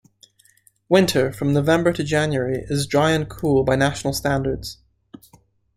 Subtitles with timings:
[0.89, 4.79] Winter, from November to January, is dry and cool by national standards.